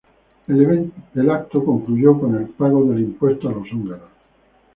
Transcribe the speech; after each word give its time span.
El 0.47 0.59
evento 0.59 1.63
concluyó 1.63 2.19
con 2.19 2.35
el 2.35 2.47
pago 2.47 2.83
del 2.85 3.01
impuesto 3.01 3.49
a 3.49 3.51
los 3.51 3.71
húngaros. 3.71 4.09